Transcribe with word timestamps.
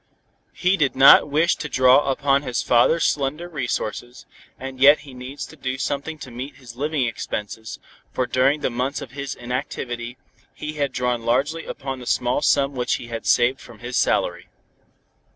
He 0.55 0.77
did 0.77 0.95
not 0.95 1.29
wish 1.29 1.55
to 1.57 1.69
draw 1.69 2.09
upon 2.09 2.41
his 2.41 2.63
father's 2.63 3.03
slender 3.03 3.47
resources, 3.47 4.25
and 4.59 4.79
yet 4.79 5.01
he 5.01 5.13
must 5.13 5.19
needs 5.21 5.45
do 5.45 5.77
something 5.77 6.17
to 6.17 6.31
meet 6.31 6.55
his 6.55 6.75
living 6.75 7.05
expenses, 7.05 7.77
for 8.11 8.25
during 8.25 8.61
the 8.61 8.71
months 8.71 9.03
of 9.03 9.11
his 9.11 9.35
inactivity, 9.35 10.17
he 10.55 10.73
had 10.73 10.91
drawn 10.91 11.21
largely 11.23 11.65
upon 11.65 11.99
the 11.99 12.07
small 12.07 12.41
sum 12.41 12.73
which 12.73 12.95
he 12.95 13.09
had 13.09 13.27
saved 13.27 13.61
from 13.61 13.77
his 13.77 13.95
salary. 13.95 14.47